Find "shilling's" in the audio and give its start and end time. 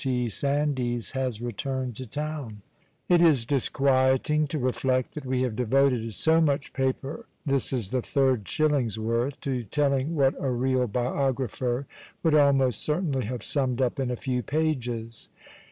8.47-8.97